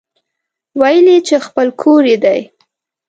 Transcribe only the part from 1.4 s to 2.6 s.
خپل کور يې دی.